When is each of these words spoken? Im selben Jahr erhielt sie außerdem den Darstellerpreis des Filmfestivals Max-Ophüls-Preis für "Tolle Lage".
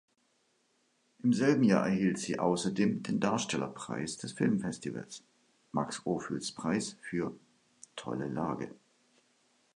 Im 1.21 1.31
selben 1.31 1.63
Jahr 1.63 1.85
erhielt 1.85 2.17
sie 2.17 2.39
außerdem 2.39 3.03
den 3.03 3.19
Darstellerpreis 3.19 4.17
des 4.17 4.31
Filmfestivals 4.31 5.21
Max-Ophüls-Preis 5.73 6.97
für 7.03 7.35
"Tolle 7.95 8.27
Lage". 8.27 8.73